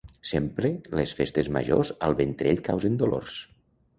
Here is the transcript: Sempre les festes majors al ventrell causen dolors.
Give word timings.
Sempre 0.27 0.71
les 0.99 1.11
festes 1.19 1.51
majors 1.59 1.93
al 2.07 2.17
ventrell 2.21 2.63
causen 2.71 2.99
dolors. 3.03 3.37